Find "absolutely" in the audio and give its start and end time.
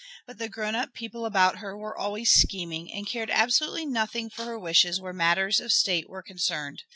3.29-3.85